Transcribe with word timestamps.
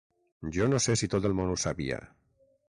Jo 0.55 0.67
no 0.71 0.79
sé 0.85 0.95
si 1.01 1.09
tot 1.15 1.27
el 1.31 1.37
món 1.41 1.53
ho 1.53 1.59
sabia. 1.65 2.01